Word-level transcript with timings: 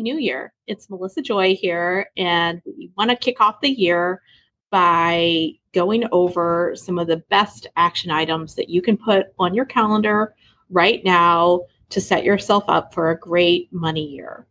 New 0.00 0.18
Year. 0.18 0.52
It's 0.66 0.90
Melissa 0.90 1.22
Joy 1.22 1.54
here, 1.54 2.10
and 2.16 2.60
we 2.64 2.90
want 2.96 3.10
to 3.10 3.16
kick 3.16 3.40
off 3.40 3.60
the 3.60 3.70
year 3.70 4.22
by 4.70 5.50
going 5.72 6.04
over 6.12 6.74
some 6.74 6.98
of 6.98 7.06
the 7.06 7.22
best 7.30 7.66
action 7.76 8.10
items 8.10 8.54
that 8.54 8.68
you 8.68 8.82
can 8.82 8.96
put 8.96 9.26
on 9.38 9.54
your 9.54 9.64
calendar 9.64 10.34
right 10.70 11.04
now 11.04 11.62
to 11.90 12.00
set 12.00 12.24
yourself 12.24 12.64
up 12.68 12.92
for 12.92 13.10
a 13.10 13.18
great 13.18 13.72
money 13.72 14.06
year. 14.06 14.46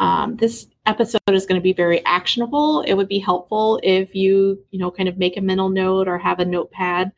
Um, 0.00 0.36
this 0.36 0.66
episode 0.86 1.20
is 1.28 1.46
going 1.46 1.60
to 1.60 1.62
be 1.62 1.72
very 1.72 2.04
actionable. 2.06 2.80
It 2.82 2.94
would 2.94 3.08
be 3.08 3.18
helpful 3.18 3.78
if 3.82 4.14
you, 4.14 4.58
you 4.70 4.78
know, 4.78 4.90
kind 4.90 5.08
of 5.08 5.18
make 5.18 5.36
a 5.36 5.42
mental 5.42 5.68
note 5.68 6.08
or 6.08 6.18
have 6.18 6.40
a 6.40 6.44
notepad 6.44 7.12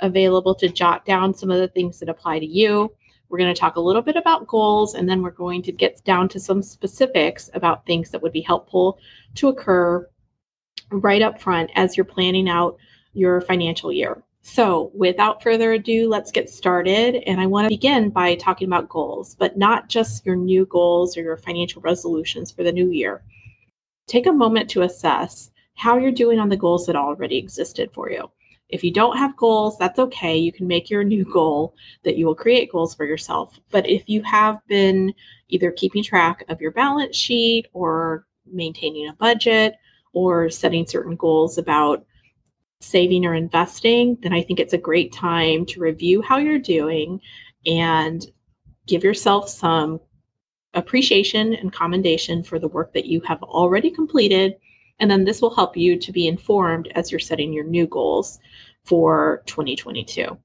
available 0.00 0.54
to 0.54 0.68
jot 0.68 1.04
down 1.04 1.34
some 1.34 1.50
of 1.50 1.58
the 1.58 1.68
things 1.68 1.98
that 1.98 2.08
apply 2.08 2.38
to 2.38 2.46
you. 2.46 2.92
We're 3.28 3.38
going 3.38 3.52
to 3.54 3.60
talk 3.60 3.76
a 3.76 3.80
little 3.80 4.02
bit 4.02 4.16
about 4.16 4.46
goals 4.46 4.94
and 4.94 5.08
then 5.08 5.22
we're 5.22 5.30
going 5.30 5.62
to 5.62 5.72
get 5.72 6.02
down 6.04 6.28
to 6.30 6.40
some 6.40 6.62
specifics 6.62 7.50
about 7.54 7.84
things 7.84 8.10
that 8.10 8.22
would 8.22 8.32
be 8.32 8.40
helpful 8.40 8.98
to 9.36 9.48
occur 9.48 10.08
right 10.90 11.22
up 11.22 11.40
front 11.40 11.70
as 11.74 11.96
you're 11.96 12.04
planning 12.04 12.48
out 12.48 12.78
your 13.12 13.40
financial 13.42 13.92
year. 13.92 14.22
So, 14.42 14.90
without 14.94 15.42
further 15.42 15.72
ado, 15.72 16.08
let's 16.08 16.32
get 16.32 16.48
started. 16.48 17.16
And 17.26 17.40
I 17.40 17.46
want 17.46 17.66
to 17.66 17.68
begin 17.68 18.08
by 18.08 18.34
talking 18.36 18.66
about 18.66 18.88
goals, 18.88 19.34
but 19.34 19.58
not 19.58 19.88
just 19.88 20.24
your 20.24 20.36
new 20.36 20.64
goals 20.66 21.16
or 21.16 21.22
your 21.22 21.36
financial 21.36 21.82
resolutions 21.82 22.50
for 22.50 22.62
the 22.62 22.72
new 22.72 22.90
year. 22.90 23.22
Take 24.06 24.26
a 24.26 24.32
moment 24.32 24.70
to 24.70 24.82
assess 24.82 25.50
how 25.74 25.98
you're 25.98 26.12
doing 26.12 26.38
on 26.38 26.48
the 26.48 26.56
goals 26.56 26.86
that 26.86 26.96
already 26.96 27.36
existed 27.36 27.90
for 27.92 28.10
you. 28.10 28.30
If 28.68 28.84
you 28.84 28.92
don't 28.92 29.16
have 29.16 29.36
goals, 29.36 29.78
that's 29.78 29.98
okay. 29.98 30.36
You 30.36 30.52
can 30.52 30.66
make 30.66 30.90
your 30.90 31.02
new 31.02 31.24
goal 31.24 31.74
that 32.02 32.16
you 32.16 32.26
will 32.26 32.34
create 32.34 32.70
goals 32.70 32.94
for 32.94 33.06
yourself. 33.06 33.58
But 33.70 33.88
if 33.88 34.08
you 34.08 34.22
have 34.22 34.58
been 34.68 35.14
either 35.48 35.70
keeping 35.72 36.02
track 36.02 36.44
of 36.48 36.60
your 36.60 36.72
balance 36.72 37.16
sheet 37.16 37.66
or 37.72 38.26
maintaining 38.46 39.08
a 39.08 39.14
budget 39.14 39.76
or 40.12 40.50
setting 40.50 40.86
certain 40.86 41.16
goals 41.16 41.56
about 41.56 42.04
saving 42.80 43.24
or 43.24 43.34
investing, 43.34 44.18
then 44.22 44.32
I 44.32 44.42
think 44.42 44.60
it's 44.60 44.74
a 44.74 44.78
great 44.78 45.12
time 45.12 45.64
to 45.66 45.80
review 45.80 46.22
how 46.22 46.38
you're 46.38 46.58
doing 46.58 47.20
and 47.66 48.24
give 48.86 49.02
yourself 49.02 49.48
some 49.48 50.00
appreciation 50.74 51.54
and 51.54 51.72
commendation 51.72 52.42
for 52.42 52.58
the 52.58 52.68
work 52.68 52.92
that 52.92 53.06
you 53.06 53.20
have 53.22 53.42
already 53.42 53.90
completed. 53.90 54.56
And 55.00 55.10
then 55.10 55.24
this 55.24 55.40
will 55.40 55.54
help 55.54 55.76
you 55.76 55.96
to 55.98 56.12
be 56.12 56.26
informed 56.26 56.88
as 56.94 57.10
you're 57.10 57.20
setting 57.20 57.52
your 57.52 57.64
new 57.64 57.86
goals 57.86 58.38
for 58.84 59.42
2022. 59.46 60.36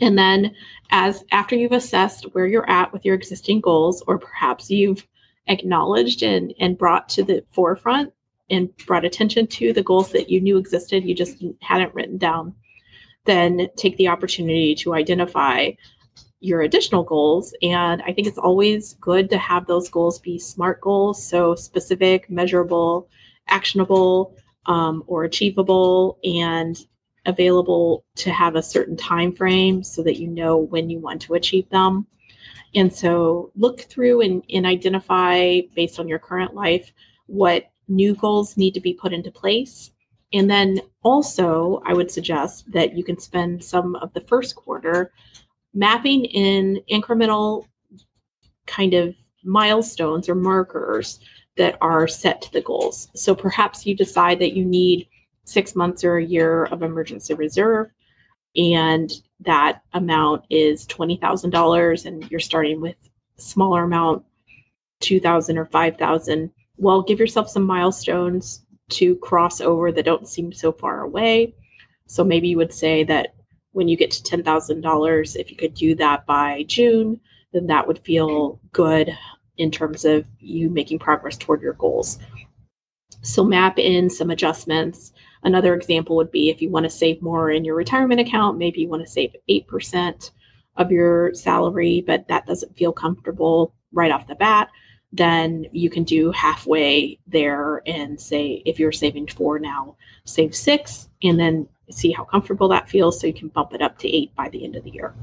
And 0.00 0.18
then 0.18 0.54
as 0.90 1.24
after 1.30 1.54
you've 1.54 1.72
assessed 1.72 2.24
where 2.34 2.46
you're 2.46 2.68
at 2.68 2.92
with 2.92 3.04
your 3.04 3.14
existing 3.14 3.60
goals, 3.60 4.02
or 4.06 4.18
perhaps 4.18 4.70
you've 4.70 5.06
acknowledged 5.46 6.22
and, 6.22 6.52
and 6.58 6.78
brought 6.78 7.08
to 7.10 7.22
the 7.22 7.44
forefront 7.52 8.12
and 8.50 8.74
brought 8.86 9.04
attention 9.04 9.46
to 9.46 9.72
the 9.72 9.82
goals 9.82 10.10
that 10.12 10.30
you 10.30 10.40
knew 10.40 10.56
existed, 10.56 11.04
you 11.04 11.14
just 11.14 11.42
hadn't 11.60 11.94
written 11.94 12.18
down, 12.18 12.54
then 13.24 13.68
take 13.76 13.96
the 13.96 14.08
opportunity 14.08 14.74
to 14.74 14.94
identify 14.94 15.70
your 16.40 16.62
additional 16.62 17.02
goals. 17.02 17.54
And 17.62 18.02
I 18.02 18.12
think 18.12 18.26
it's 18.28 18.38
always 18.38 18.94
good 18.94 19.30
to 19.30 19.38
have 19.38 19.66
those 19.66 19.88
goals 19.88 20.18
be 20.18 20.38
SMART 20.38 20.80
goals, 20.80 21.26
so 21.26 21.54
specific, 21.54 22.28
measurable, 22.28 23.08
actionable, 23.48 24.36
um, 24.66 25.04
or 25.06 25.24
achievable, 25.24 26.18
and 26.24 26.86
available 27.26 28.04
to 28.16 28.30
have 28.30 28.54
a 28.54 28.62
certain 28.62 28.96
time 28.96 29.32
frame 29.32 29.82
so 29.82 30.02
that 30.02 30.18
you 30.18 30.28
know 30.28 30.58
when 30.58 30.90
you 30.90 30.98
want 30.98 31.20
to 31.22 31.34
achieve 31.34 31.68
them. 31.70 32.06
And 32.74 32.92
so 32.92 33.52
look 33.56 33.82
through 33.82 34.20
and, 34.22 34.42
and 34.52 34.66
identify 34.66 35.60
based 35.74 36.00
on 36.00 36.08
your 36.08 36.18
current 36.18 36.54
life 36.54 36.92
what 37.26 37.70
new 37.88 38.14
goals 38.14 38.56
need 38.56 38.74
to 38.74 38.80
be 38.80 38.92
put 38.94 39.12
into 39.12 39.30
place. 39.30 39.92
And 40.32 40.50
then 40.50 40.80
also, 41.02 41.80
I 41.86 41.94
would 41.94 42.10
suggest 42.10 42.70
that 42.72 42.96
you 42.96 43.04
can 43.04 43.18
spend 43.18 43.62
some 43.62 43.94
of 43.96 44.12
the 44.12 44.22
first 44.22 44.56
quarter 44.56 45.12
mapping 45.72 46.24
in 46.24 46.80
incremental 46.90 47.66
kind 48.66 48.94
of 48.94 49.14
milestones 49.44 50.28
or 50.28 50.34
markers 50.34 51.20
that 51.56 51.76
are 51.80 52.08
set 52.08 52.42
to 52.42 52.52
the 52.52 52.60
goals. 52.60 53.08
So 53.14 53.34
perhaps 53.34 53.86
you 53.86 53.94
decide 53.96 54.38
that 54.40 54.56
you 54.56 54.64
need 54.64 55.08
six 55.44 55.76
months 55.76 56.04
or 56.04 56.16
a 56.16 56.24
year 56.24 56.64
of 56.66 56.82
emergency 56.82 57.34
reserve, 57.34 57.90
and 58.56 59.12
that 59.40 59.82
amount 59.92 60.44
is 60.50 60.86
$20,000, 60.86 62.06
and 62.06 62.30
you're 62.30 62.40
starting 62.40 62.80
with 62.80 62.96
smaller 63.36 63.84
amount, 63.84 64.24
2,000 65.00 65.58
or 65.58 65.66
5,000 65.66 66.50
well, 66.76 67.02
give 67.02 67.20
yourself 67.20 67.48
some 67.48 67.64
milestones 67.64 68.64
to 68.90 69.16
cross 69.16 69.60
over 69.60 69.92
that 69.92 70.04
don't 70.04 70.28
seem 70.28 70.52
so 70.52 70.72
far 70.72 71.02
away. 71.02 71.54
So 72.06 72.24
maybe 72.24 72.48
you 72.48 72.56
would 72.56 72.72
say 72.72 73.04
that 73.04 73.34
when 73.72 73.88
you 73.88 73.96
get 73.96 74.10
to 74.12 74.22
$10,000, 74.22 75.36
if 75.36 75.50
you 75.50 75.56
could 75.56 75.74
do 75.74 75.94
that 75.96 76.26
by 76.26 76.64
June, 76.64 77.20
then 77.52 77.66
that 77.66 77.86
would 77.86 77.98
feel 78.00 78.60
good 78.72 79.16
in 79.58 79.70
terms 79.70 80.04
of 80.04 80.24
you 80.40 80.68
making 80.68 80.98
progress 80.98 81.36
toward 81.36 81.62
your 81.62 81.74
goals. 81.74 82.18
So 83.22 83.44
map 83.44 83.78
in 83.78 84.10
some 84.10 84.30
adjustments. 84.30 85.12
Another 85.42 85.74
example 85.74 86.16
would 86.16 86.30
be 86.30 86.50
if 86.50 86.60
you 86.60 86.70
want 86.70 86.84
to 86.84 86.90
save 86.90 87.22
more 87.22 87.50
in 87.50 87.64
your 87.64 87.74
retirement 87.74 88.20
account, 88.20 88.58
maybe 88.58 88.80
you 88.80 88.88
want 88.88 89.04
to 89.04 89.10
save 89.10 89.34
8% 89.48 90.30
of 90.76 90.90
your 90.90 91.32
salary, 91.34 92.02
but 92.06 92.26
that 92.28 92.46
doesn't 92.46 92.76
feel 92.76 92.92
comfortable 92.92 93.74
right 93.92 94.10
off 94.10 94.26
the 94.26 94.34
bat 94.34 94.68
then 95.14 95.64
you 95.70 95.88
can 95.88 96.02
do 96.02 96.32
halfway 96.32 97.16
there 97.28 97.82
and 97.86 98.20
say 98.20 98.60
if 98.66 98.80
you're 98.80 98.90
saving 98.90 99.28
four 99.28 99.60
now 99.60 99.96
save 100.24 100.54
six 100.54 101.08
and 101.22 101.38
then 101.38 101.68
see 101.88 102.10
how 102.10 102.24
comfortable 102.24 102.68
that 102.68 102.90
feels 102.90 103.20
so 103.20 103.26
you 103.28 103.32
can 103.32 103.48
bump 103.48 103.72
it 103.72 103.80
up 103.80 103.96
to 103.96 104.08
eight 104.08 104.34
by 104.34 104.48
the 104.48 104.64
end 104.64 104.74
of 104.74 104.82
the 104.82 104.90
year 104.90 105.14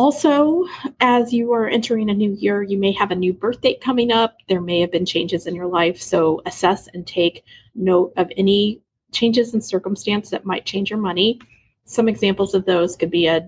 also 0.00 0.64
as 1.00 1.30
you 1.30 1.52
are 1.52 1.68
entering 1.68 2.08
a 2.08 2.14
new 2.14 2.32
year 2.32 2.62
you 2.62 2.78
may 2.78 2.90
have 2.90 3.10
a 3.10 3.14
new 3.14 3.34
birth 3.34 3.60
date 3.60 3.82
coming 3.82 4.10
up 4.10 4.38
there 4.48 4.62
may 4.62 4.80
have 4.80 4.90
been 4.90 5.04
changes 5.04 5.46
in 5.46 5.54
your 5.54 5.66
life 5.66 6.00
so 6.00 6.40
assess 6.46 6.88
and 6.94 7.06
take 7.06 7.44
note 7.74 8.10
of 8.16 8.30
any 8.38 8.80
changes 9.12 9.52
in 9.52 9.60
circumstance 9.60 10.30
that 10.30 10.46
might 10.46 10.64
change 10.64 10.88
your 10.88 10.98
money 10.98 11.38
some 11.84 12.08
examples 12.08 12.54
of 12.54 12.64
those 12.64 12.96
could 12.96 13.10
be 13.10 13.26
a 13.26 13.46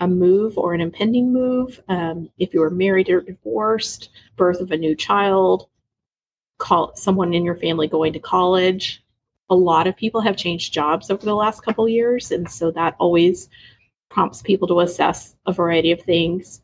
a 0.00 0.08
move 0.08 0.58
or 0.58 0.74
an 0.74 0.80
impending 0.80 1.32
move, 1.32 1.80
um, 1.88 2.28
if 2.36 2.52
you 2.52 2.60
are 2.60 2.68
married 2.68 3.08
or 3.08 3.20
divorced, 3.20 4.10
birth 4.36 4.60
of 4.60 4.72
a 4.72 4.76
new 4.76 4.94
child, 4.94 5.68
call 6.58 6.94
someone 6.96 7.32
in 7.32 7.44
your 7.44 7.54
family 7.54 7.86
going 7.86 8.12
to 8.12 8.18
college. 8.18 9.02
A 9.50 9.54
lot 9.54 9.86
of 9.86 9.96
people 9.96 10.20
have 10.20 10.36
changed 10.36 10.74
jobs 10.74 11.10
over 11.10 11.24
the 11.24 11.34
last 11.34 11.62
couple 11.62 11.88
years, 11.88 12.32
and 12.32 12.50
so 12.50 12.72
that 12.72 12.96
always 12.98 13.48
prompts 14.14 14.40
people 14.40 14.68
to 14.68 14.80
assess 14.80 15.34
a 15.46 15.52
variety 15.52 15.90
of 15.90 16.00
things. 16.00 16.62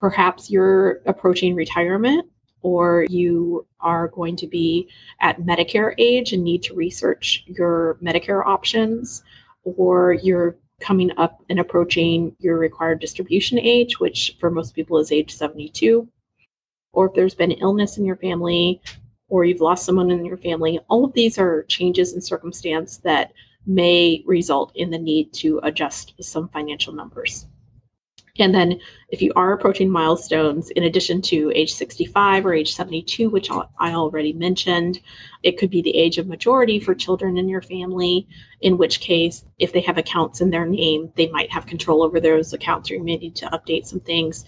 Perhaps 0.00 0.50
you're 0.50 1.02
approaching 1.06 1.54
retirement 1.54 2.26
or 2.62 3.06
you 3.10 3.66
are 3.80 4.08
going 4.08 4.34
to 4.34 4.46
be 4.46 4.88
at 5.20 5.40
Medicare 5.42 5.94
age 5.98 6.32
and 6.32 6.42
need 6.42 6.62
to 6.62 6.74
research 6.74 7.44
your 7.46 7.98
Medicare 8.02 8.44
options, 8.44 9.22
or 9.62 10.14
you're 10.14 10.56
coming 10.80 11.12
up 11.16 11.44
and 11.48 11.60
approaching 11.60 12.34
your 12.40 12.58
required 12.58 12.98
distribution 12.98 13.58
age, 13.58 14.00
which 14.00 14.36
for 14.40 14.50
most 14.50 14.74
people 14.74 14.98
is 14.98 15.12
age 15.12 15.32
72, 15.32 16.08
or 16.92 17.06
if 17.06 17.14
there's 17.14 17.34
been 17.34 17.52
illness 17.52 17.98
in 17.98 18.04
your 18.04 18.16
family, 18.16 18.80
or 19.28 19.44
you've 19.44 19.60
lost 19.60 19.84
someone 19.84 20.10
in 20.10 20.24
your 20.24 20.38
family, 20.38 20.80
all 20.88 21.04
of 21.04 21.12
these 21.12 21.38
are 21.38 21.64
changes 21.64 22.14
in 22.14 22.20
circumstance 22.20 22.96
that 22.98 23.32
may 23.66 24.22
result 24.26 24.72
in 24.74 24.90
the 24.90 24.98
need 24.98 25.32
to 25.34 25.60
adjust 25.62 26.14
some 26.20 26.48
financial 26.48 26.92
numbers. 26.92 27.46
And 28.38 28.54
then, 28.54 28.80
if 29.08 29.22
you 29.22 29.32
are 29.34 29.52
approaching 29.52 29.88
milestones, 29.88 30.70
in 30.70 30.84
addition 30.84 31.22
to 31.22 31.50
age 31.54 31.72
65 31.72 32.44
or 32.44 32.52
age 32.52 32.74
72, 32.74 33.30
which 33.30 33.50
I 33.50 33.94
already 33.94 34.32
mentioned, 34.32 35.00
it 35.42 35.56
could 35.56 35.70
be 35.70 35.80
the 35.80 35.96
age 35.96 36.18
of 36.18 36.26
majority 36.26 36.78
for 36.78 36.94
children 36.94 37.38
in 37.38 37.48
your 37.48 37.62
family, 37.62 38.28
in 38.60 38.76
which 38.76 39.00
case, 39.00 39.44
if 39.58 39.72
they 39.72 39.80
have 39.80 39.96
accounts 39.96 40.40
in 40.40 40.50
their 40.50 40.66
name, 40.66 41.10
they 41.16 41.28
might 41.28 41.50
have 41.50 41.66
control 41.66 42.02
over 42.02 42.20
those 42.20 42.52
accounts, 42.52 42.90
or 42.90 42.94
you 42.94 43.04
may 43.04 43.16
need 43.16 43.36
to 43.36 43.46
update 43.46 43.86
some 43.86 44.00
things. 44.00 44.44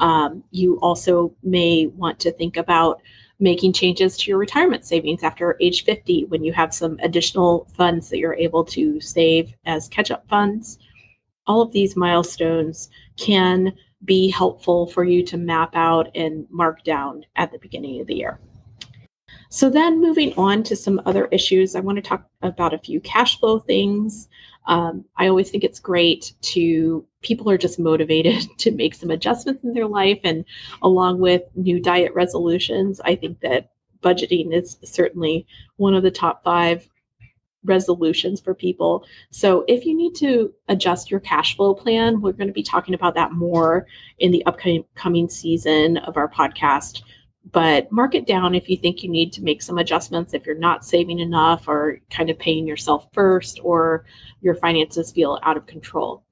Um, 0.00 0.44
you 0.50 0.78
also 0.80 1.34
may 1.42 1.86
want 1.86 2.18
to 2.20 2.32
think 2.32 2.56
about 2.56 3.00
making 3.40 3.72
changes 3.72 4.16
to 4.16 4.30
your 4.30 4.38
retirement 4.38 4.84
savings 4.84 5.22
after 5.22 5.56
age 5.60 5.84
50 5.84 6.26
when 6.26 6.44
you 6.44 6.52
have 6.52 6.74
some 6.74 6.98
additional 7.02 7.66
funds 7.74 8.08
that 8.10 8.18
you're 8.18 8.34
able 8.34 8.64
to 8.64 9.00
save 9.00 9.54
as 9.64 9.88
catch 9.88 10.10
up 10.10 10.28
funds. 10.28 10.78
All 11.46 11.62
of 11.62 11.72
these 11.72 11.96
milestones 11.96 12.90
can 13.16 13.72
be 14.04 14.30
helpful 14.30 14.86
for 14.86 15.04
you 15.04 15.24
to 15.24 15.36
map 15.36 15.74
out 15.74 16.10
and 16.14 16.46
mark 16.50 16.84
down 16.84 17.24
at 17.36 17.52
the 17.52 17.58
beginning 17.58 18.00
of 18.00 18.06
the 18.06 18.16
year. 18.16 18.38
So, 19.48 19.68
then 19.68 20.00
moving 20.00 20.32
on 20.34 20.62
to 20.64 20.76
some 20.76 21.00
other 21.06 21.26
issues, 21.26 21.74
I 21.74 21.80
want 21.80 21.96
to 21.96 22.02
talk 22.02 22.24
about 22.42 22.72
a 22.72 22.78
few 22.78 23.00
cash 23.00 23.38
flow 23.40 23.58
things. 23.58 24.28
Um, 24.66 25.04
I 25.16 25.28
always 25.28 25.50
think 25.50 25.64
it's 25.64 25.80
great 25.80 26.32
to 26.42 27.04
people 27.22 27.50
are 27.50 27.58
just 27.58 27.78
motivated 27.78 28.46
to 28.58 28.70
make 28.70 28.94
some 28.94 29.10
adjustments 29.10 29.64
in 29.64 29.74
their 29.74 29.86
life, 29.86 30.20
and 30.24 30.44
along 30.82 31.20
with 31.20 31.42
new 31.54 31.80
diet 31.80 32.14
resolutions, 32.14 33.00
I 33.00 33.16
think 33.16 33.40
that 33.40 33.70
budgeting 34.02 34.54
is 34.54 34.78
certainly 34.82 35.46
one 35.76 35.94
of 35.94 36.02
the 36.02 36.10
top 36.10 36.42
five 36.42 36.88
resolutions 37.64 38.40
for 38.40 38.54
people. 38.54 39.04
So 39.30 39.64
if 39.68 39.84
you 39.84 39.94
need 39.94 40.14
to 40.16 40.52
adjust 40.68 41.10
your 41.10 41.20
cash 41.20 41.56
flow 41.56 41.74
plan, 41.74 42.20
we're 42.20 42.32
going 42.32 42.48
to 42.48 42.54
be 42.54 42.62
talking 42.62 42.94
about 42.94 43.14
that 43.14 43.32
more 43.32 43.86
in 44.18 44.30
the 44.30 44.44
upcoming 44.46 45.28
season 45.28 45.98
of 45.98 46.16
our 46.16 46.28
podcast. 46.28 47.02
But 47.52 47.90
mark 47.90 48.14
it 48.14 48.26
down 48.26 48.54
if 48.54 48.68
you 48.68 48.76
think 48.76 49.02
you 49.02 49.10
need 49.10 49.32
to 49.32 49.42
make 49.42 49.62
some 49.62 49.78
adjustments, 49.78 50.34
if 50.34 50.46
you're 50.46 50.54
not 50.54 50.84
saving 50.84 51.18
enough 51.18 51.66
or 51.68 52.00
kind 52.10 52.30
of 52.30 52.38
paying 52.38 52.66
yourself 52.66 53.08
first 53.12 53.60
or 53.62 54.04
your 54.40 54.54
finances 54.54 55.10
feel 55.10 55.38
out 55.42 55.56
of 55.56 55.66
control. 55.66 56.24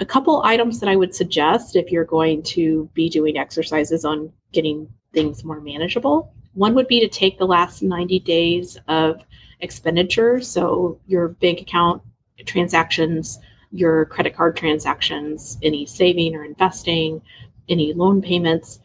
A 0.00 0.04
couple 0.04 0.42
items 0.44 0.78
that 0.80 0.88
I 0.88 0.96
would 0.96 1.14
suggest 1.14 1.76
if 1.76 1.90
you're 1.90 2.04
going 2.04 2.42
to 2.44 2.88
be 2.94 3.08
doing 3.08 3.38
exercises 3.38 4.04
on 4.04 4.32
getting 4.52 4.88
things 5.12 5.44
more 5.44 5.60
manageable. 5.60 6.32
One 6.54 6.74
would 6.74 6.88
be 6.88 7.00
to 7.00 7.08
take 7.08 7.38
the 7.38 7.46
last 7.46 7.82
90 7.82 8.20
days 8.20 8.78
of 8.88 9.22
expenditures. 9.60 10.48
So 10.48 11.00
your 11.06 11.28
bank 11.28 11.60
account 11.60 12.02
transactions, 12.44 13.38
your 13.70 14.06
credit 14.06 14.34
card 14.34 14.56
transactions, 14.56 15.58
any 15.62 15.86
saving 15.86 16.34
or 16.34 16.44
investing, 16.44 17.22
any 17.68 17.92
loan 17.92 18.20
payments, 18.20 18.80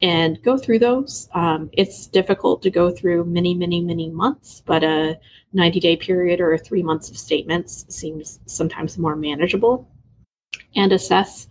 and 0.00 0.40
go 0.42 0.56
through 0.56 0.78
those. 0.78 1.28
Um, 1.34 1.70
it's 1.72 2.06
difficult 2.06 2.62
to 2.62 2.70
go 2.70 2.90
through 2.90 3.24
many, 3.24 3.54
many, 3.54 3.80
many 3.80 4.08
months, 4.10 4.62
but 4.64 4.84
a 4.84 5.18
90 5.52 5.80
day 5.80 5.96
period 5.96 6.40
or 6.40 6.56
three 6.56 6.82
months 6.82 7.10
of 7.10 7.18
statements 7.18 7.84
seems 7.88 8.40
sometimes 8.46 8.98
more 8.98 9.16
manageable. 9.16 9.88
And 10.76 10.92
assess 10.92 11.48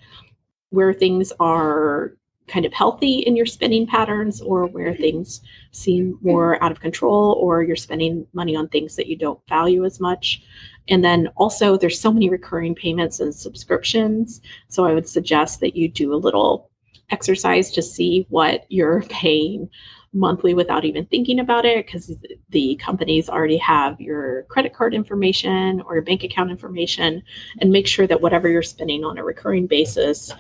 where 0.69 0.94
things 0.94 1.33
are 1.39 2.17
kind 2.47 2.65
of 2.65 2.73
healthy 2.73 3.19
in 3.19 3.35
your 3.35 3.45
spending 3.45 3.85
patterns 3.85 4.39
or 4.39 4.67
where 4.67 4.95
things 4.95 5.41
seem 5.71 6.17
more 6.21 6.61
out 6.63 6.71
of 6.71 6.79
control 6.79 7.38
or 7.41 7.61
you're 7.61 7.75
spending 7.75 8.25
money 8.31 8.55
on 8.55 8.69
things 8.69 8.95
that 8.95 9.07
you 9.07 9.17
don't 9.17 9.39
value 9.49 9.83
as 9.83 9.99
much. 9.99 10.44
And 10.88 11.03
then 11.03 11.27
also, 11.35 11.77
there's 11.77 11.99
so 11.99 12.11
many 12.13 12.29
recurring 12.29 12.73
payments 12.73 13.19
and 13.19 13.35
subscriptions. 13.35 14.41
So 14.69 14.85
I 14.85 14.94
would 14.94 15.09
suggest 15.09 15.59
that 15.59 15.75
you 15.75 15.89
do 15.89 16.13
a 16.13 16.15
little 16.15 16.69
exercise 17.09 17.71
to 17.71 17.81
see 17.81 18.25
what 18.29 18.65
you're 18.69 19.01
paying 19.03 19.69
monthly 20.13 20.53
without 20.53 20.85
even 20.85 21.05
thinking 21.05 21.39
about 21.39 21.65
it 21.65 21.85
because 21.85 22.11
the 22.49 22.75
companies 22.77 23.29
already 23.29 23.57
have 23.57 23.99
your 24.01 24.43
credit 24.43 24.73
card 24.73 24.93
information 24.93 25.81
or 25.81 25.95
your 25.95 26.03
bank 26.03 26.23
account 26.23 26.49
information 26.49 27.21
and 27.59 27.71
make 27.71 27.87
sure 27.87 28.07
that 28.07 28.21
whatever 28.21 28.49
you're 28.49 28.63
spending 28.63 29.03
on 29.03 29.17
a 29.17 29.23
recurring 29.23 29.67
basis 29.67 30.33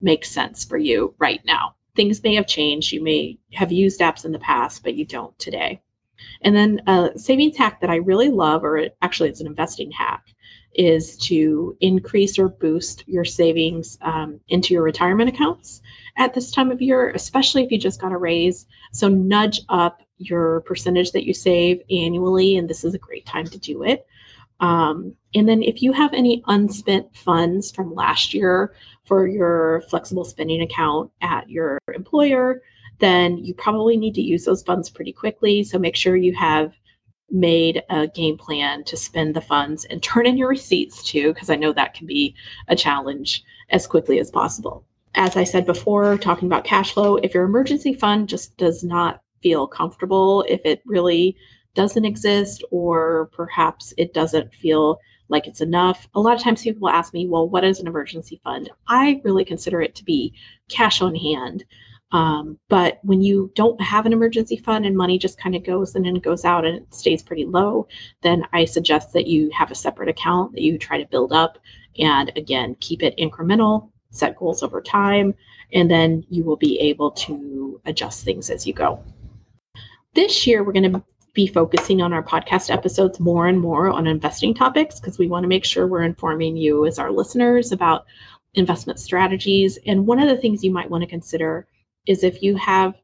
makes 0.00 0.30
sense 0.30 0.64
for 0.64 0.76
you 0.76 1.14
right 1.18 1.40
now. 1.44 1.74
Things 1.94 2.22
may 2.22 2.34
have 2.34 2.46
changed. 2.46 2.92
You 2.92 3.02
may 3.02 3.38
have 3.52 3.70
used 3.70 4.00
apps 4.00 4.24
in 4.24 4.32
the 4.32 4.38
past, 4.38 4.82
but 4.82 4.94
you 4.94 5.04
don't 5.04 5.38
today. 5.38 5.80
And 6.42 6.56
then 6.56 6.80
uh, 6.86 7.10
a 7.14 7.18
savings 7.18 7.56
hack 7.56 7.80
that 7.80 7.90
I 7.90 7.96
really 7.96 8.28
love, 8.28 8.64
or 8.64 8.88
actually 9.02 9.28
it's 9.28 9.40
an 9.40 9.46
investing 9.46 9.90
hack, 9.90 10.24
is 10.74 11.16
to 11.18 11.76
increase 11.80 12.38
or 12.38 12.48
boost 12.48 13.04
your 13.06 13.24
savings 13.24 13.98
um, 14.02 14.40
into 14.48 14.74
your 14.74 14.82
retirement 14.82 15.28
accounts 15.28 15.82
at 16.16 16.34
this 16.34 16.50
time 16.50 16.70
of 16.70 16.82
year, 16.82 17.10
especially 17.10 17.64
if 17.64 17.70
you 17.70 17.78
just 17.78 18.00
got 18.00 18.12
a 18.12 18.16
raise. 18.16 18.66
So 18.92 19.08
nudge 19.08 19.60
up 19.68 20.02
your 20.18 20.60
percentage 20.62 21.12
that 21.12 21.24
you 21.24 21.34
save 21.34 21.82
annually, 21.90 22.56
and 22.56 22.68
this 22.68 22.84
is 22.84 22.94
a 22.94 22.98
great 22.98 23.26
time 23.26 23.46
to 23.46 23.58
do 23.58 23.82
it. 23.82 24.06
Um, 24.60 25.14
and 25.34 25.48
then 25.48 25.62
if 25.62 25.82
you 25.82 25.92
have 25.92 26.14
any 26.14 26.42
unspent 26.46 27.14
funds 27.16 27.72
from 27.72 27.94
last 27.94 28.32
year 28.32 28.74
for 29.04 29.26
your 29.26 29.82
flexible 29.90 30.24
spending 30.24 30.62
account 30.62 31.10
at 31.20 31.50
your 31.50 31.78
employer, 31.92 32.62
then 33.00 33.38
you 33.38 33.54
probably 33.54 33.96
need 33.96 34.14
to 34.14 34.22
use 34.22 34.44
those 34.44 34.62
funds 34.62 34.88
pretty 34.88 35.12
quickly. 35.12 35.64
So 35.64 35.78
make 35.78 35.96
sure 35.96 36.14
you 36.16 36.34
have 36.34 36.72
made 37.32 37.82
a 37.90 38.06
game 38.06 38.36
plan 38.36 38.84
to 38.84 38.96
spend 38.96 39.34
the 39.34 39.40
funds 39.40 39.84
and 39.86 40.02
turn 40.02 40.26
in 40.26 40.36
your 40.36 40.48
receipts 40.48 41.02
too, 41.02 41.32
because 41.32 41.50
I 41.50 41.56
know 41.56 41.72
that 41.72 41.94
can 41.94 42.06
be 42.06 42.34
a 42.68 42.76
challenge 42.76 43.42
as 43.70 43.86
quickly 43.86 44.20
as 44.20 44.30
possible. 44.30 44.84
As 45.14 45.36
I 45.36 45.44
said 45.44 45.66
before, 45.66 46.16
talking 46.18 46.46
about 46.46 46.64
cash 46.64 46.92
flow, 46.92 47.16
if 47.16 47.34
your 47.34 47.44
emergency 47.44 47.94
fund 47.94 48.28
just 48.28 48.56
does 48.58 48.84
not 48.84 49.22
feel 49.42 49.66
comfortable, 49.66 50.44
if 50.48 50.60
it 50.64 50.82
really 50.86 51.36
doesn't 51.74 52.04
exist, 52.04 52.62
or 52.70 53.30
perhaps 53.32 53.94
it 53.96 54.12
doesn't 54.14 54.54
feel 54.54 54.98
like 55.28 55.46
it's 55.46 55.62
enough. 55.62 56.06
A 56.14 56.20
lot 56.20 56.36
of 56.36 56.42
times 56.42 56.62
people 56.62 56.88
ask 56.88 57.14
me, 57.14 57.26
well, 57.26 57.48
what 57.48 57.64
is 57.64 57.80
an 57.80 57.86
emergency 57.86 58.40
fund? 58.44 58.70
I 58.88 59.20
really 59.24 59.44
consider 59.44 59.80
it 59.80 59.94
to 59.94 60.04
be 60.04 60.34
cash 60.68 61.00
on 61.00 61.14
hand. 61.14 61.64
Um, 62.12 62.58
but 62.68 62.98
when 63.02 63.22
you 63.22 63.50
don't 63.54 63.80
have 63.80 64.04
an 64.04 64.12
emergency 64.12 64.56
fund 64.56 64.84
and 64.84 64.96
money 64.96 65.18
just 65.18 65.40
kind 65.40 65.56
of 65.56 65.64
goes 65.64 65.96
in 65.96 66.04
and 66.04 66.22
goes 66.22 66.44
out 66.44 66.66
and 66.66 66.76
it 66.76 66.94
stays 66.94 67.22
pretty 67.22 67.46
low, 67.46 67.88
then 68.22 68.46
I 68.52 68.66
suggest 68.66 69.12
that 69.14 69.26
you 69.26 69.50
have 69.50 69.70
a 69.70 69.74
separate 69.74 70.10
account 70.10 70.52
that 70.52 70.62
you 70.62 70.78
try 70.78 70.98
to 70.98 71.08
build 71.08 71.32
up. 71.32 71.58
And 71.98 72.30
again, 72.36 72.76
keep 72.80 73.02
it 73.02 73.16
incremental, 73.16 73.90
set 74.10 74.36
goals 74.36 74.62
over 74.62 74.82
time, 74.82 75.34
and 75.72 75.90
then 75.90 76.24
you 76.28 76.44
will 76.44 76.56
be 76.56 76.78
able 76.80 77.10
to 77.12 77.80
adjust 77.86 78.24
things 78.24 78.50
as 78.50 78.66
you 78.66 78.74
go. 78.74 79.02
This 80.14 80.46
year, 80.46 80.62
we're 80.62 80.72
going 80.72 80.92
to 80.92 81.02
be 81.32 81.46
focusing 81.46 82.02
on 82.02 82.12
our 82.12 82.22
podcast 82.22 82.70
episodes 82.70 83.18
more 83.18 83.46
and 83.46 83.58
more 83.58 83.88
on 83.88 84.06
investing 84.06 84.52
topics 84.52 85.00
because 85.00 85.18
we 85.18 85.28
want 85.28 85.44
to 85.44 85.48
make 85.48 85.64
sure 85.64 85.86
we're 85.86 86.02
informing 86.02 86.58
you 86.58 86.84
as 86.84 86.98
our 86.98 87.10
listeners 87.10 87.72
about 87.72 88.04
investment 88.52 89.00
strategies. 89.00 89.78
And 89.86 90.06
one 90.06 90.18
of 90.18 90.28
the 90.28 90.36
things 90.36 90.62
you 90.62 90.70
might 90.70 90.90
want 90.90 91.02
to 91.02 91.08
consider 91.08 91.66
is 92.06 92.24
if 92.24 92.42
you 92.42 92.56
have 92.56 92.94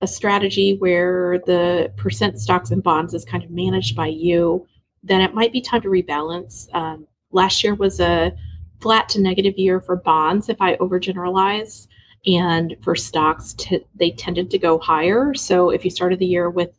a 0.00 0.06
strategy 0.06 0.76
where 0.78 1.40
the 1.46 1.92
percent 1.96 2.38
stocks 2.38 2.70
and 2.70 2.82
bonds 2.82 3.14
is 3.14 3.24
kind 3.24 3.44
of 3.44 3.50
managed 3.50 3.96
by 3.96 4.08
you, 4.08 4.66
then 5.02 5.20
it 5.20 5.34
might 5.34 5.52
be 5.52 5.60
time 5.60 5.82
to 5.82 5.88
rebalance. 5.88 6.72
Um, 6.74 7.06
last 7.30 7.62
year 7.62 7.74
was 7.74 8.00
a 8.00 8.32
flat 8.80 9.08
to 9.10 9.20
negative 9.20 9.56
year 9.56 9.80
for 9.80 9.96
bonds, 9.96 10.48
if 10.48 10.60
I 10.60 10.76
overgeneralize. 10.76 11.86
And 12.26 12.76
for 12.82 12.94
stocks, 12.94 13.54
t- 13.54 13.84
they 13.94 14.10
tended 14.10 14.50
to 14.50 14.58
go 14.58 14.78
higher. 14.78 15.34
So 15.34 15.70
if 15.70 15.84
you 15.84 15.90
started 15.90 16.18
the 16.18 16.26
year 16.26 16.50
with 16.50 16.70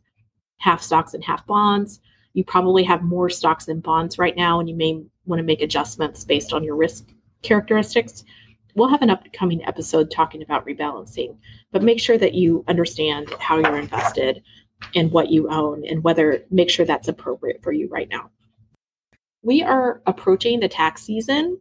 half 0.58 0.82
stocks 0.82 1.14
and 1.14 1.24
half 1.24 1.46
bonds. 1.46 2.00
You 2.34 2.44
probably 2.44 2.82
have 2.84 3.02
more 3.02 3.30
stocks 3.30 3.64
than 3.64 3.80
bonds 3.80 4.18
right 4.18 4.36
now, 4.36 4.60
and 4.60 4.68
you 4.68 4.74
may 4.74 5.02
want 5.24 5.38
to 5.38 5.44
make 5.44 5.62
adjustments 5.62 6.24
based 6.24 6.52
on 6.52 6.62
your 6.62 6.76
risk 6.76 7.08
characteristics. 7.42 8.24
We'll 8.76 8.88
have 8.88 9.02
an 9.02 9.10
upcoming 9.10 9.64
episode 9.64 10.10
talking 10.10 10.42
about 10.42 10.66
rebalancing, 10.66 11.36
but 11.72 11.82
make 11.82 11.98
sure 11.98 12.18
that 12.18 12.34
you 12.34 12.64
understand 12.68 13.30
how 13.40 13.58
you're 13.58 13.78
invested 13.78 14.42
and 14.94 15.10
what 15.10 15.30
you 15.30 15.48
own 15.48 15.84
and 15.86 16.04
whether 16.04 16.44
make 16.50 16.70
sure 16.70 16.86
that's 16.86 17.08
appropriate 17.08 17.62
for 17.62 17.72
you 17.72 17.88
right 17.88 18.08
now. 18.08 18.30
We 19.42 19.62
are 19.62 20.02
approaching 20.06 20.60
the 20.60 20.68
tax 20.68 21.02
season, 21.02 21.58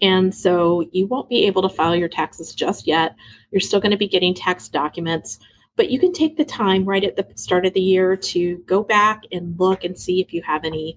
and 0.00 0.34
so 0.34 0.88
you 0.90 1.06
won't 1.06 1.28
be 1.28 1.46
able 1.46 1.62
to 1.62 1.68
file 1.68 1.94
your 1.94 2.08
taxes 2.08 2.54
just 2.54 2.86
yet. 2.86 3.14
You're 3.50 3.60
still 3.60 3.80
going 3.80 3.92
to 3.92 3.96
be 3.96 4.08
getting 4.08 4.34
tax 4.34 4.68
documents 4.68 5.38
but 5.76 5.90
you 5.90 5.98
can 5.98 6.12
take 6.12 6.36
the 6.36 6.44
time 6.44 6.84
right 6.84 7.04
at 7.04 7.16
the 7.16 7.26
start 7.34 7.64
of 7.64 7.72
the 7.72 7.80
year 7.80 8.16
to 8.16 8.58
go 8.66 8.82
back 8.82 9.22
and 9.32 9.58
look 9.58 9.84
and 9.84 9.98
see 9.98 10.20
if 10.20 10.32
you 10.32 10.42
have 10.42 10.64
any 10.64 10.96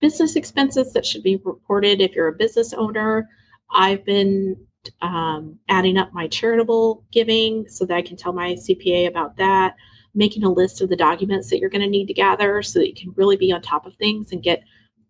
business 0.00 0.36
expenses 0.36 0.92
that 0.92 1.06
should 1.06 1.22
be 1.22 1.40
reported 1.44 2.00
if 2.00 2.12
you're 2.12 2.28
a 2.28 2.32
business 2.32 2.72
owner. 2.74 3.28
I've 3.70 4.04
been 4.04 4.56
um, 5.02 5.58
adding 5.68 5.98
up 5.98 6.12
my 6.12 6.28
charitable 6.28 7.04
giving 7.12 7.68
so 7.68 7.84
that 7.86 7.94
I 7.94 8.02
can 8.02 8.16
tell 8.16 8.32
my 8.32 8.54
CPA 8.54 9.08
about 9.08 9.36
that, 9.36 9.76
making 10.14 10.44
a 10.44 10.52
list 10.52 10.80
of 10.80 10.88
the 10.88 10.96
documents 10.96 11.50
that 11.50 11.58
you're 11.58 11.70
going 11.70 11.82
to 11.82 11.88
need 11.88 12.06
to 12.06 12.14
gather 12.14 12.62
so 12.62 12.78
that 12.78 12.88
you 12.88 12.94
can 12.94 13.12
really 13.16 13.36
be 13.36 13.52
on 13.52 13.62
top 13.62 13.86
of 13.86 13.94
things 13.96 14.32
and 14.32 14.42
get 14.42 14.62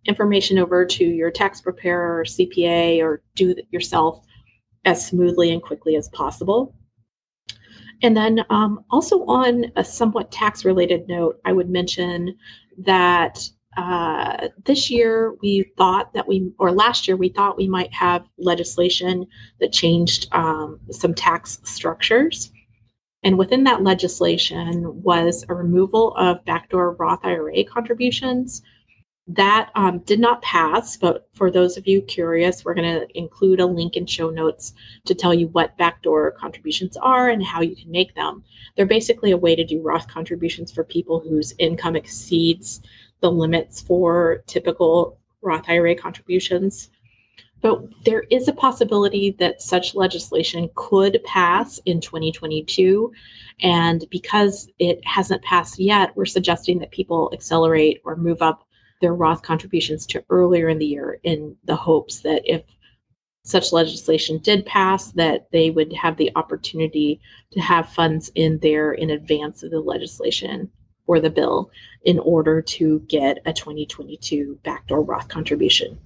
information 0.06 0.58
over 0.58 0.84
to 0.84 1.04
your 1.04 1.30
tax 1.30 1.60
preparer 1.60 2.20
or 2.20 2.24
CPA 2.24 3.02
or 3.02 3.22
do 3.34 3.50
it 3.50 3.66
yourself 3.70 4.24
as 4.84 5.06
smoothly 5.06 5.52
and 5.52 5.62
quickly 5.62 5.96
as 5.96 6.08
possible. 6.08 6.74
And 8.02 8.16
then 8.16 8.44
um, 8.48 8.84
also 8.90 9.24
on 9.26 9.66
a 9.76 9.84
somewhat 9.84 10.30
tax 10.30 10.64
related 10.64 11.08
note, 11.08 11.40
I 11.44 11.52
would 11.52 11.68
mention 11.68 12.36
that 12.78 13.48
uh, 13.78 14.49
this 14.64 14.90
year 14.90 15.35
we 15.40 15.62
thought 15.76 16.12
that 16.12 16.26
we, 16.26 16.50
or 16.58 16.73
last 16.73 17.06
year 17.06 17.16
we 17.16 17.28
thought 17.28 17.56
we 17.56 17.68
might 17.68 17.92
have 17.94 18.26
legislation 18.37 19.25
that 19.61 19.73
changed 19.73 20.26
um, 20.32 20.80
some 20.90 21.14
tax 21.14 21.61
structures. 21.62 22.50
And 23.23 23.38
within 23.38 23.62
that 23.64 23.85
legislation 23.85 25.00
was 25.04 25.44
a 25.49 25.54
removal 25.54 26.12
of 26.16 26.44
backdoor 26.44 26.94
Roth 26.94 27.25
IRA 27.25 27.62
contributions. 27.62 28.62
That 29.28 29.70
um, 29.76 29.99
did 30.00 30.18
not 30.18 30.42
pass, 30.42 30.97
but 30.97 31.28
for 31.35 31.49
those 31.49 31.76
of 31.76 31.87
you 31.87 32.02
curious, 32.02 32.64
we're 32.64 32.75
going 32.75 33.00
to 33.00 33.06
include 33.16 33.61
a 33.61 33.66
link 33.66 33.94
in 33.97 34.06
show 34.06 34.30
notes 34.30 34.73
to 35.04 35.14
tell 35.14 35.35
you 35.35 35.49
what 35.49 35.76
backdoor 35.76 36.32
contributions 36.32 36.97
are 36.97 37.28
and 37.28 37.44
how 37.44 37.61
you 37.61 37.76
can 37.76 37.92
make 37.92 38.14
them. 38.16 38.42
They're 38.76 38.87
basically 38.87 39.30
a 39.30 39.37
way 39.37 39.54
to 39.54 39.64
do 39.64 39.82
Roth 39.82 40.08
contributions 40.08 40.73
for 40.73 40.82
people 40.82 41.20
whose 41.20 41.54
income 41.58 41.94
exceeds 41.94 42.80
the 43.20 43.30
limits 43.30 43.80
for 43.80 44.42
typical 44.46 45.18
Roth 45.42 45.68
IRA 45.68 45.94
contributions. 45.94 46.90
But 47.60 47.82
there 48.04 48.25
is 48.30 48.46
a 48.46 48.52
possibility 48.52 49.32
that 49.38 49.60
such 49.60 49.94
legislation 49.94 50.70
could 50.76 51.20
pass 51.25 51.80
in 51.87 52.00
2022. 52.00 53.12
And 53.62 54.04
because 54.10 54.68
it 54.78 55.04
hasn't 55.04 55.42
passed 55.42 55.78
yet, 55.78 56.16
we're 56.16 56.25
suggesting 56.25 56.78
that 56.78 56.92
people 56.92 57.30
accelerate 57.32 58.00
or 58.04 58.14
move 58.14 58.42
up 58.42 58.64
their 59.00 59.14
Roth 59.14 59.42
contributions 59.42 60.06
to 60.06 60.25
earlier 60.30 60.68
in 60.68 60.78
the 60.78 60.87
year 60.87 61.20
in 61.25 61.56
the 61.64 61.76
hopes 61.76 62.20
that 62.20 62.42
if 62.44 62.62
such 63.44 63.72
legislation 63.72 64.38
did 64.38 64.66
pass, 64.66 65.10
that 65.12 65.50
they 65.50 65.70
would 65.70 65.92
have 65.92 66.16
the 66.16 66.30
opportunity 66.37 67.20
to 67.52 67.60
have 67.60 67.88
funds 67.88 68.30
in 68.34 68.58
there 68.58 68.92
in 68.92 69.10
advance 69.10 69.62
of 69.62 69.70
the 69.70 69.80
legislation 69.80 70.70
or 71.08 71.18
the 71.18 71.30
bill 71.30 71.70
in 72.04 72.20
order 72.20 72.62
to 72.62 73.00
get 73.08 73.38
a 73.46 73.52
2022 73.52 74.56
backdoor 74.62 75.02
Roth 75.02 75.26
contribution. 75.26 75.98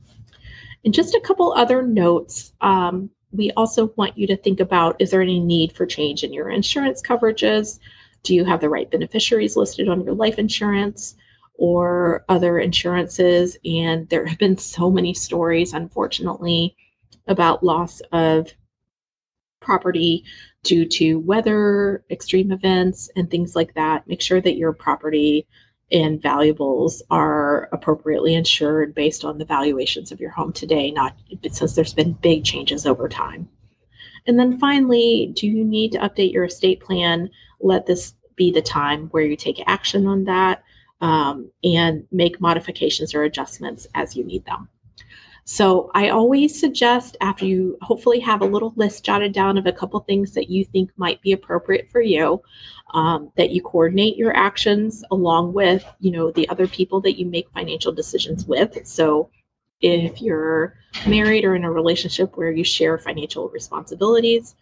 And 0.84 0.94
just 0.94 1.14
a 1.14 1.20
couple 1.20 1.52
other 1.52 1.82
notes. 1.82 2.54
Um, 2.62 3.10
we 3.32 3.50
also 3.52 3.92
want 3.96 4.16
you 4.16 4.26
to 4.28 4.36
think 4.36 4.60
about 4.60 4.96
is 5.00 5.10
there 5.10 5.20
any 5.20 5.40
need 5.40 5.72
for 5.72 5.84
change 5.84 6.24
in 6.24 6.32
your 6.32 6.48
insurance 6.48 7.02
coverages? 7.02 7.78
Do 8.22 8.34
you 8.34 8.44
have 8.44 8.60
the 8.60 8.68
right 8.68 8.90
beneficiaries 8.90 9.56
listed 9.56 9.88
on 9.88 10.02
your 10.02 10.14
life 10.14 10.38
insurance 10.38 11.16
or 11.54 12.24
other 12.28 12.58
insurances? 12.58 13.56
And 13.64 14.08
there 14.08 14.24
have 14.26 14.38
been 14.38 14.56
so 14.56 14.90
many 14.90 15.14
stories, 15.14 15.72
unfortunately, 15.72 16.76
about 17.26 17.64
loss 17.64 18.00
of 18.12 18.52
property 19.62 20.24
due 20.62 20.86
to 20.86 21.16
weather, 21.20 22.04
extreme 22.10 22.52
events, 22.52 23.10
and 23.16 23.30
things 23.30 23.56
like 23.56 23.74
that. 23.74 24.06
Make 24.06 24.20
sure 24.20 24.40
that 24.40 24.56
your 24.56 24.72
property 24.72 25.46
and 25.90 26.22
valuables 26.22 27.02
are 27.10 27.68
appropriately 27.72 28.34
insured 28.34 28.94
based 28.94 29.24
on 29.24 29.38
the 29.38 29.44
valuations 29.44 30.10
of 30.10 30.20
your 30.20 30.30
home 30.30 30.52
today, 30.52 30.90
not 30.90 31.16
since 31.50 31.74
there's 31.74 31.94
been 31.94 32.12
big 32.12 32.44
changes 32.44 32.86
over 32.86 33.08
time. 33.08 33.48
And 34.26 34.38
then 34.38 34.58
finally, 34.58 35.32
do 35.36 35.46
you 35.46 35.64
need 35.64 35.92
to 35.92 35.98
update 35.98 36.32
your 36.32 36.44
estate 36.44 36.80
plan? 36.80 37.28
Let 37.60 37.86
this 37.86 38.14
be 38.36 38.50
the 38.50 38.62
time 38.62 39.08
where 39.08 39.24
you 39.24 39.36
take 39.36 39.62
action 39.66 40.06
on 40.06 40.24
that 40.24 40.62
um, 41.00 41.50
and 41.64 42.06
make 42.12 42.40
modifications 42.40 43.14
or 43.14 43.24
adjustments 43.24 43.86
as 43.94 44.16
you 44.16 44.24
need 44.24 44.44
them. 44.46 44.68
So 45.44 45.90
I 45.94 46.10
always 46.10 46.58
suggest 46.58 47.16
after 47.20 47.44
you 47.44 47.76
hopefully 47.82 48.20
have 48.20 48.42
a 48.42 48.46
little 48.46 48.72
list 48.76 49.04
jotted 49.04 49.32
down 49.32 49.58
of 49.58 49.66
a 49.66 49.72
couple 49.72 49.98
things 50.00 50.32
that 50.32 50.48
you 50.48 50.64
think 50.64 50.90
might 50.96 51.20
be 51.20 51.32
appropriate 51.32 51.90
for 51.90 52.00
you, 52.00 52.40
um, 52.94 53.32
that 53.36 53.50
you 53.50 53.60
coordinate 53.60 54.16
your 54.16 54.36
actions 54.36 55.02
along 55.10 55.52
with, 55.52 55.84
you 55.98 56.12
know, 56.12 56.30
the 56.30 56.48
other 56.48 56.68
people 56.68 57.00
that 57.00 57.18
you 57.18 57.26
make 57.26 57.50
financial 57.50 57.92
decisions 57.92 58.46
with. 58.46 58.86
So 58.86 59.30
if 59.80 60.22
you're 60.22 60.76
married 61.08 61.44
or 61.44 61.56
in 61.56 61.64
a 61.64 61.72
relationship 61.72 62.36
where 62.36 62.52
you 62.52 62.62
share 62.62 62.96
financial 62.98 63.48
responsibilities, 63.48 64.54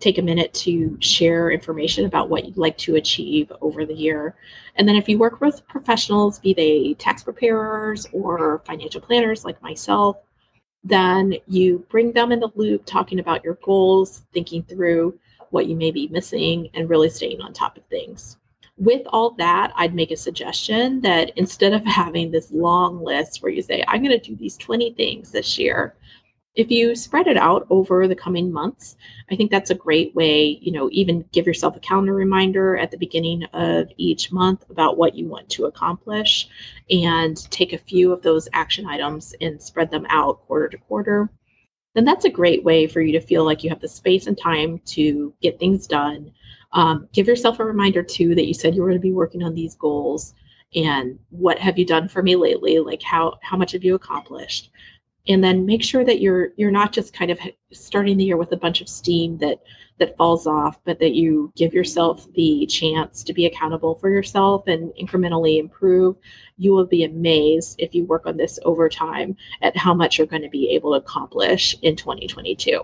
take 0.00 0.18
a 0.18 0.22
minute 0.22 0.54
to 0.54 0.96
share 1.00 1.50
information 1.50 2.06
about 2.06 2.28
what 2.28 2.44
you'd 2.44 2.56
like 2.56 2.78
to 2.78 2.94
achieve 2.94 3.50
over 3.60 3.84
the 3.84 3.94
year. 3.94 4.36
And 4.76 4.86
then 4.86 4.94
if 4.94 5.08
you 5.08 5.18
work 5.18 5.40
with 5.40 5.66
professionals, 5.66 6.38
be 6.38 6.54
they 6.54 6.94
tax 6.94 7.24
preparers 7.24 8.06
or 8.12 8.62
financial 8.64 9.00
planners 9.00 9.44
like 9.44 9.60
myself, 9.60 10.18
then 10.84 11.34
you 11.48 11.84
bring 11.90 12.12
them 12.12 12.30
in 12.30 12.38
the 12.38 12.50
loop 12.54 12.84
talking 12.86 13.18
about 13.18 13.42
your 13.42 13.58
goals, 13.64 14.22
thinking 14.32 14.62
through 14.62 15.18
what 15.50 15.66
you 15.66 15.74
may 15.74 15.90
be 15.90 16.06
missing, 16.08 16.68
and 16.74 16.88
really 16.88 17.10
staying 17.10 17.40
on 17.40 17.52
top 17.52 17.76
of 17.76 17.84
things. 17.86 18.36
With 18.76 19.02
all 19.08 19.30
that, 19.30 19.72
I'd 19.74 19.96
make 19.96 20.12
a 20.12 20.16
suggestion 20.16 21.00
that 21.00 21.32
instead 21.34 21.72
of 21.72 21.84
having 21.86 22.30
this 22.30 22.52
long 22.52 23.02
list 23.02 23.42
where 23.42 23.50
you 23.50 23.62
say, 23.62 23.82
I'm 23.88 24.04
going 24.04 24.18
to 24.18 24.24
do 24.24 24.36
these 24.36 24.56
20 24.58 24.92
things 24.92 25.32
this 25.32 25.58
year, 25.58 25.96
if 26.54 26.70
you 26.70 26.96
spread 26.96 27.28
it 27.28 27.36
out 27.36 27.66
over 27.70 28.08
the 28.08 28.16
coming 28.16 28.50
months, 28.50 28.96
I 29.30 29.36
think 29.36 29.50
that's 29.50 29.70
a 29.70 29.76
great 29.76 30.14
way, 30.14 30.58
you 30.60 30.72
know, 30.72 30.88
even 30.90 31.24
give 31.32 31.46
yourself 31.46 31.76
a 31.76 31.80
calendar 31.80 32.14
reminder 32.14 32.76
at 32.76 32.90
the 32.90 32.96
beginning 32.96 33.44
of 33.52 33.88
each 33.96 34.32
month 34.32 34.68
about 34.68 34.96
what 34.96 35.14
you 35.14 35.28
want 35.28 35.48
to 35.50 35.66
accomplish 35.66 36.48
and 36.90 37.36
take 37.50 37.72
a 37.72 37.78
few 37.78 38.12
of 38.12 38.22
those 38.22 38.48
action 38.54 38.86
items 38.86 39.34
and 39.40 39.62
spread 39.62 39.90
them 39.90 40.06
out 40.08 40.40
quarter 40.46 40.68
to 40.68 40.78
quarter. 40.78 41.30
Then 41.94 42.04
that's 42.04 42.24
a 42.24 42.30
great 42.30 42.64
way 42.64 42.86
for 42.86 43.00
you 43.00 43.12
to 43.12 43.20
feel 43.20 43.44
like 43.44 43.62
you 43.62 43.70
have 43.70 43.80
the 43.80 43.88
space 43.88 44.26
and 44.26 44.36
time 44.36 44.80
to 44.86 45.32
get 45.40 45.58
things 45.58 45.86
done. 45.86 46.32
Um, 46.72 47.08
give 47.12 47.26
yourself 47.26 47.60
a 47.60 47.64
reminder 47.64 48.02
too 48.02 48.34
that 48.34 48.46
you 48.46 48.54
said 48.54 48.74
you 48.74 48.82
were 48.82 48.88
going 48.88 49.00
to 49.00 49.02
be 49.02 49.12
working 49.12 49.42
on 49.42 49.54
these 49.54 49.74
goals 49.76 50.34
and 50.74 51.18
what 51.30 51.58
have 51.58 51.78
you 51.78 51.86
done 51.86 52.08
for 52.08 52.22
me 52.22 52.36
lately 52.36 52.78
like 52.78 53.02
how 53.02 53.38
how 53.40 53.56
much 53.56 53.72
have 53.72 53.84
you 53.84 53.94
accomplished 53.94 54.70
and 55.28 55.44
then 55.44 55.66
make 55.66 55.82
sure 55.82 56.04
that 56.04 56.20
you're 56.20 56.50
you're 56.56 56.70
not 56.70 56.92
just 56.92 57.12
kind 57.12 57.30
of 57.30 57.38
starting 57.72 58.16
the 58.16 58.24
year 58.24 58.36
with 58.36 58.52
a 58.52 58.56
bunch 58.56 58.80
of 58.80 58.88
steam 58.88 59.36
that 59.38 59.58
that 59.98 60.16
falls 60.16 60.46
off 60.46 60.78
but 60.84 60.98
that 61.00 61.14
you 61.14 61.52
give 61.56 61.74
yourself 61.74 62.26
the 62.34 62.66
chance 62.66 63.22
to 63.22 63.32
be 63.32 63.46
accountable 63.46 63.96
for 63.96 64.10
yourself 64.10 64.66
and 64.66 64.92
incrementally 65.00 65.58
improve. 65.58 66.16
You 66.56 66.72
will 66.72 66.86
be 66.86 67.04
amazed 67.04 67.76
if 67.78 67.94
you 67.94 68.04
work 68.04 68.26
on 68.26 68.36
this 68.36 68.58
over 68.64 68.88
time 68.88 69.36
at 69.62 69.76
how 69.76 69.94
much 69.94 70.18
you're 70.18 70.26
going 70.26 70.42
to 70.42 70.48
be 70.48 70.70
able 70.70 70.92
to 70.92 70.98
accomplish 70.98 71.76
in 71.82 71.96
2022 71.96 72.80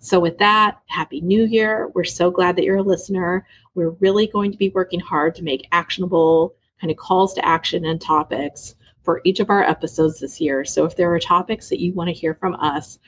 so 0.00 0.18
with 0.18 0.38
that 0.38 0.80
happy 0.86 1.20
new 1.20 1.44
year. 1.44 1.90
We're 1.94 2.04
so 2.04 2.30
glad 2.30 2.56
that 2.56 2.64
you're 2.64 2.78
a 2.78 2.82
listener. 2.82 3.46
We're 3.74 3.90
really 4.00 4.26
going 4.26 4.50
to 4.50 4.58
be 4.58 4.70
working 4.70 5.00
hard 5.00 5.34
to 5.36 5.44
make 5.44 5.68
actionable 5.72 6.54
kind 6.80 6.90
of 6.90 6.96
calls 6.96 7.34
to 7.34 7.44
action 7.44 7.84
and 7.84 8.00
topics 8.00 8.74
for 9.02 9.20
each 9.24 9.40
of 9.40 9.50
our 9.50 9.62
episodes 9.62 10.20
this 10.20 10.40
year. 10.40 10.64
So 10.64 10.84
if 10.84 10.96
there 10.96 11.12
are 11.14 11.18
topics 11.18 11.68
that 11.68 11.80
you 11.80 11.92
want 11.92 12.08
to 12.08 12.14
hear 12.14 12.34
from 12.34 12.54
us, 12.54 12.98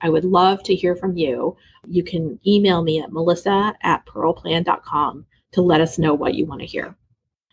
I 0.00 0.08
would 0.08 0.24
love 0.24 0.62
to 0.64 0.74
hear 0.74 0.96
from 0.96 1.16
you. 1.16 1.56
You 1.86 2.02
can 2.02 2.40
email 2.46 2.82
me 2.82 3.00
at 3.00 3.12
melissa 3.12 3.74
at 3.82 4.04
pearlplan.com 4.06 5.26
to 5.52 5.62
let 5.62 5.80
us 5.80 5.98
know 5.98 6.14
what 6.14 6.34
you 6.34 6.46
want 6.46 6.60
to 6.60 6.66
hear. 6.66 6.96